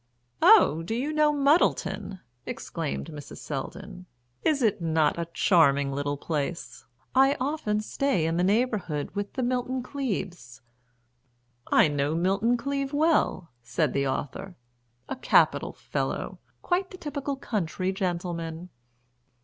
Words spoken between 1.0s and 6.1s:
know Muddleton?" exclaimed Mrs. Selldon. "Is it not a charming